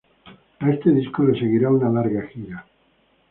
A 0.61 0.71
este 0.71 0.89
disco 0.89 1.21
le 1.23 1.39
seguirá 1.39 1.69
una 1.69 1.87
larga 1.91 2.23
gira. 2.23 2.65